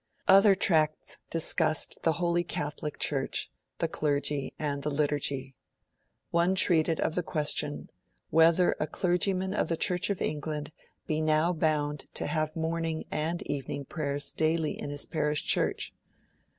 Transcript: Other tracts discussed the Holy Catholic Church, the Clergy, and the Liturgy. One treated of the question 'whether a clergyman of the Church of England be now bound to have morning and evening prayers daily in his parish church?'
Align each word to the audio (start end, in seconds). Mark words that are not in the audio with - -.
Other 0.27 0.55
tracts 0.55 1.19
discussed 1.29 1.99
the 2.01 2.13
Holy 2.13 2.43
Catholic 2.43 2.97
Church, 2.97 3.51
the 3.77 3.87
Clergy, 3.87 4.51
and 4.57 4.81
the 4.81 4.89
Liturgy. 4.89 5.53
One 6.31 6.55
treated 6.55 6.99
of 6.99 7.13
the 7.13 7.21
question 7.21 7.91
'whether 8.31 8.75
a 8.79 8.87
clergyman 8.87 9.53
of 9.53 9.67
the 9.67 9.77
Church 9.77 10.09
of 10.09 10.19
England 10.19 10.71
be 11.05 11.21
now 11.21 11.53
bound 11.53 12.07
to 12.15 12.25
have 12.25 12.55
morning 12.55 13.03
and 13.11 13.43
evening 13.43 13.85
prayers 13.85 14.31
daily 14.31 14.71
in 14.71 14.89
his 14.89 15.05
parish 15.05 15.43
church?' 15.45 15.93